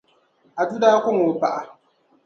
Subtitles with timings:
[0.61, 1.61] Adu daa kɔŋ o paɣa